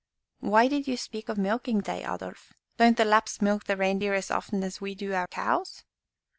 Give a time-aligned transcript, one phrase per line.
[0.39, 2.53] "Why did you speak of milking day, Adolf?
[2.77, 5.83] Don't the Lapps milk the reindeer as often as we do our cows?"